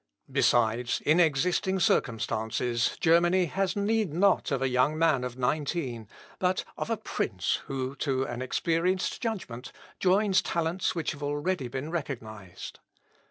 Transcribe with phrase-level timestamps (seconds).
[0.31, 6.07] Besides, in existing circumstances, Germany has need not of a young man of nineteen,
[6.39, 11.91] but of a prince who, to an experienced judgment, joins talents which have already been
[11.91, 12.79] recognised.